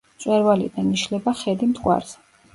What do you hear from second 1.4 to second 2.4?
ხედი მტკვარზე.